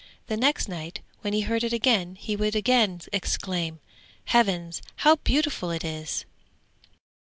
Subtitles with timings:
[0.25, 3.79] The next night when he heard it again he would again exclaim,
[4.25, 6.25] 'Heavens, how beautiful it is!'